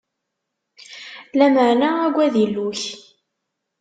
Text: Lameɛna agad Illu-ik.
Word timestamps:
Lameɛna 1.37 1.89
agad 2.05 2.33
Illu-ik. 2.43 2.83